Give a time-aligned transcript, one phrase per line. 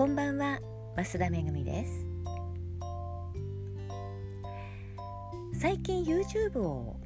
[0.00, 0.58] こんばんは。
[0.96, 2.06] 増田めぐみです。
[5.52, 6.96] 最近 YouTube を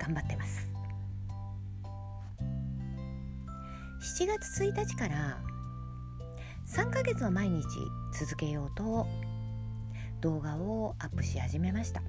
[0.00, 0.68] 頑張ってます。
[4.18, 5.38] 7月1日から
[6.66, 7.62] 3ヶ月は毎日
[8.18, 9.06] 続けようと
[10.20, 12.02] 動画をアップし始めました。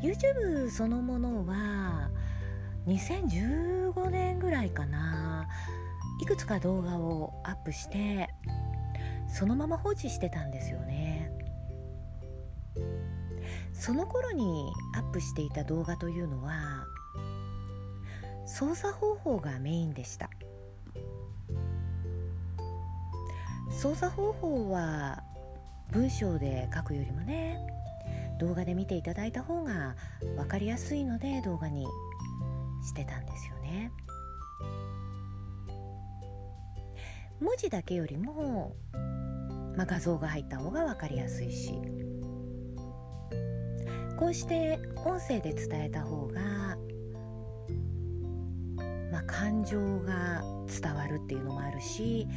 [0.00, 2.10] YouTube そのものは
[2.86, 4.89] 2015年ぐらいかな
[6.30, 8.28] くつか動画をアップして
[9.26, 11.32] そのまま放置してたんですよね。
[13.72, 16.86] その頃にアップしていた動画というのは
[18.46, 20.30] 操作方法がメインでした。
[23.72, 25.24] 操作方法は
[25.90, 27.58] 文章で書くよりもね
[28.38, 29.96] 動画で見ていただいた方が
[30.36, 31.88] 分かりやすいので動画に
[32.84, 33.90] してたんですよね。
[37.40, 38.76] 文字だけよりも、
[39.76, 41.72] まあ、画像が入った方が分かりやすいし
[44.18, 46.40] こうして音声で伝えた方が、
[49.10, 52.28] まあ、感情が伝わるっていうのもあるし、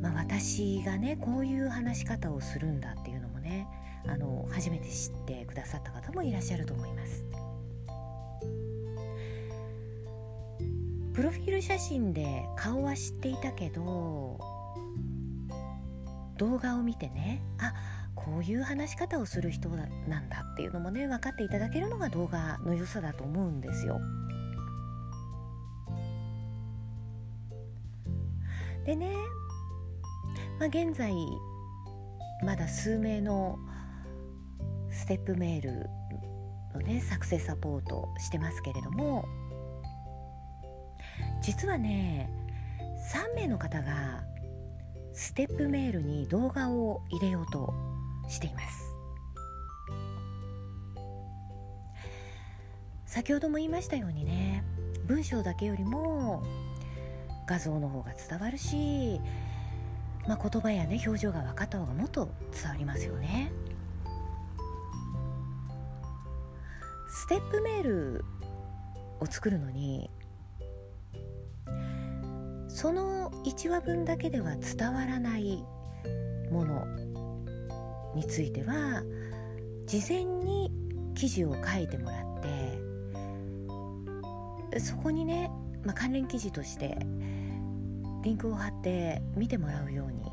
[0.00, 3.66] まあ、私がねこういう話し方をするんだっていうのもね
[4.06, 7.24] あの初めて知ってくださった方もいらっしゃると思います。
[11.16, 14.38] プロフィール写真で顔は知っていたけど
[16.36, 17.72] 動画を見てねあ
[18.14, 19.86] こういう話し方をする人な
[20.18, 23.98] んだっていうのもね分かっていただけるのが動画の良さだと思うんですよ。
[28.84, 29.10] でね、
[30.60, 31.14] まあ、現在
[32.44, 33.58] まだ数名の
[34.90, 35.86] ステップメール
[36.74, 39.24] のね作成サポートしてますけれども
[41.40, 42.30] 実はね
[43.12, 44.24] 3名の方が
[45.12, 47.72] ステップメールに動画を入れようと
[48.28, 48.86] しています。
[53.06, 54.62] 先ほども言いましたようにね
[55.06, 56.42] 文章だけよりも
[57.46, 59.20] 画像の方が伝わるし、
[60.28, 63.52] まあ、言葉やね表情が分かった方がもっと伝わりますよね。
[67.08, 68.24] ステップメール
[69.20, 70.10] を作るのに
[72.76, 75.64] その1話分だけでは伝わらない
[76.50, 76.84] もの
[78.14, 79.02] については
[79.86, 80.70] 事前に
[81.14, 82.24] 記事を書いてもらっ
[84.74, 85.50] てそこにね、
[85.84, 86.98] まあ、関連記事として
[88.22, 90.30] リンクを貼って見てもらうように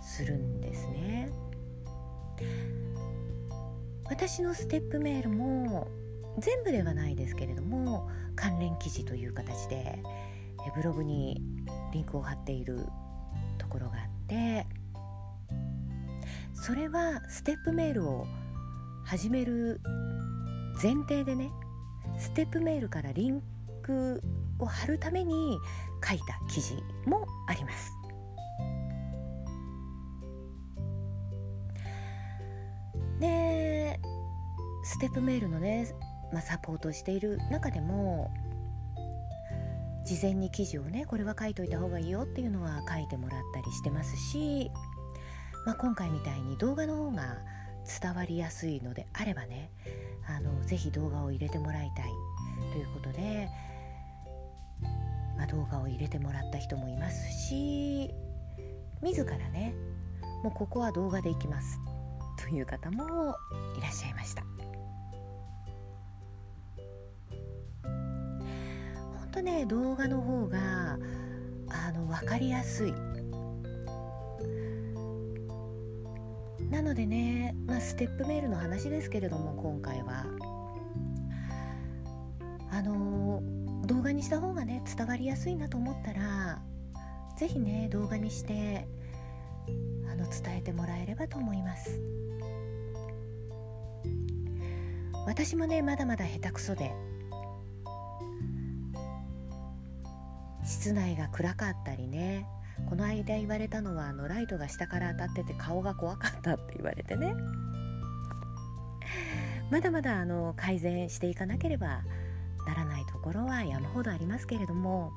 [0.00, 1.32] するんですね。
[4.04, 5.88] 私のステップメールも
[6.38, 9.98] 全部ではないですけれども関連記事という形で
[10.74, 11.40] ブログに
[11.92, 12.86] リンクを貼っている
[13.58, 14.66] ところがあって
[16.54, 18.26] それはステップメールを
[19.04, 19.80] 始める
[20.82, 21.50] 前提でね
[22.18, 23.42] ステップメールからリン
[23.82, 24.22] ク
[24.58, 25.58] を貼るために
[26.06, 26.74] 書いた記事
[27.06, 27.92] もあります。
[33.20, 33.98] で
[34.84, 35.88] ステップメールのね、
[36.32, 38.30] まあ、サポートしている中でも
[40.06, 44.70] 事前に記事をねこれは書いといた方がいいよっていうのは書いてもらったりしてますし、
[45.66, 47.38] まあ、今回みたいに動画の方が
[48.00, 49.70] 伝わりやすいのであればね
[50.28, 52.10] あのぜひ動画を入れてもらいたい
[52.72, 53.48] ということで、
[55.36, 58.10] まあ、動画を入れてもらった人もいますし
[59.02, 59.74] 自らね
[60.44, 61.80] もうここは動画でいきます
[62.38, 63.34] という方も
[63.76, 64.55] いらっしゃいました。
[69.36, 70.98] とね動画の方が
[71.68, 72.94] あの分かりやすい。
[76.70, 80.24] なのでね、まあ、ステップメールの話ですけれども今回は。
[82.70, 83.42] あの
[83.86, 86.60] 動画にした方がね伝わりやすいなと思ったら
[87.38, 88.86] 是非ね動画にして
[90.10, 92.00] あの伝えてもらえればと思います。
[95.26, 96.92] 私もねまだまだ下手くそで
[100.66, 102.46] 室内が暗かったりね
[102.88, 107.34] この間言われたのはあのライトが下から当たってて顔が怖かったって言われてね
[109.70, 112.02] まだまだあの改善していかなければ
[112.66, 115.12] ならないところは山ほどありますけれども、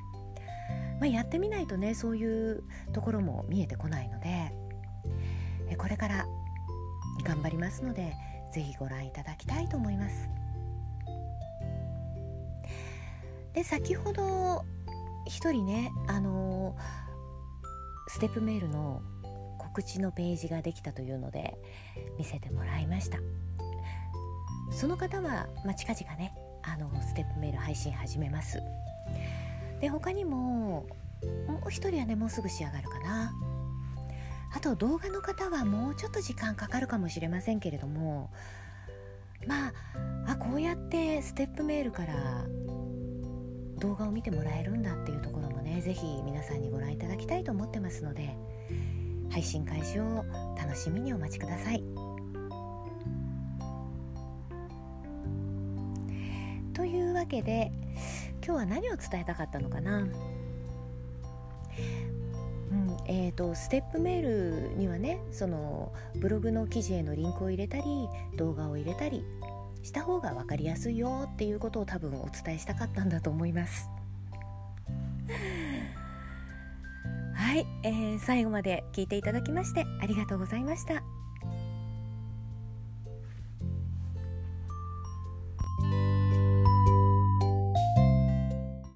[1.00, 2.64] まあ、やってみないとねそういう
[2.94, 4.52] ところも見えてこないので
[5.78, 6.26] これから
[7.24, 8.14] 頑張りますので
[8.54, 10.30] 是非ご覧いただきたいと思います。
[13.54, 14.64] で先ほど
[15.26, 16.76] 一人ねあの
[18.08, 19.02] ステップメールの
[19.58, 21.58] 告知のページができたというので
[22.18, 23.20] 見せてもらいました。
[24.72, 26.34] その方は、まあ、近々ね
[26.64, 28.60] あのステップメール配信始めます。
[29.80, 30.86] で他にも
[31.48, 33.34] もう一人はねもうすぐ仕上がるかな。
[34.52, 38.32] あと動画の方はもうちょっと時間かかるかもしれませんけれども
[39.46, 39.74] まあ
[40.28, 42.46] あこうやってステップメールから
[43.80, 48.36] 動画を見てもらえるんだっていうところもね是非皆さんにご覧いただきたいと思ってますので
[49.32, 50.26] 配信開始を
[50.58, 51.84] 楽しみにお待ちください。
[56.74, 57.72] というわけで
[58.46, 60.08] 今日は何を伝えたかったのかな？
[62.72, 67.84] うんえーと、ステップメールにはねそのブログの記事へのリンクを入れたり
[68.38, 69.26] 動画を入れたり
[69.84, 73.88] した方が分かりやすいよっていうことを多分お伝えしたかったんだと思います。
[77.36, 81.04] はい、えー、最後まで聞いていただきましてありがとうございました。